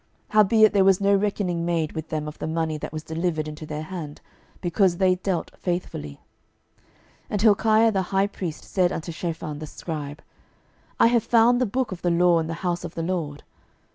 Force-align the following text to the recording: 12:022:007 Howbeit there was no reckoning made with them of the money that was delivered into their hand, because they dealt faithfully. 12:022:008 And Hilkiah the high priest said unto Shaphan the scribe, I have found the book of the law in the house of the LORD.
12:022:007 0.29 0.29
Howbeit 0.33 0.73
there 0.73 0.83
was 0.83 0.99
no 0.99 1.15
reckoning 1.15 1.63
made 1.63 1.91
with 1.91 2.09
them 2.09 2.27
of 2.27 2.39
the 2.39 2.47
money 2.47 2.75
that 2.75 2.91
was 2.91 3.03
delivered 3.03 3.47
into 3.47 3.67
their 3.67 3.83
hand, 3.83 4.19
because 4.59 4.97
they 4.97 5.13
dealt 5.13 5.51
faithfully. 5.55 6.19
12:022:008 7.29 7.29
And 7.29 7.41
Hilkiah 7.43 7.91
the 7.91 8.01
high 8.01 8.25
priest 8.25 8.63
said 8.63 8.91
unto 8.91 9.11
Shaphan 9.11 9.59
the 9.59 9.67
scribe, 9.67 10.23
I 10.99 11.05
have 11.05 11.23
found 11.23 11.61
the 11.61 11.67
book 11.67 11.91
of 11.91 12.01
the 12.01 12.09
law 12.09 12.39
in 12.39 12.47
the 12.47 12.55
house 12.65 12.83
of 12.83 12.95
the 12.95 13.03
LORD. 13.03 13.43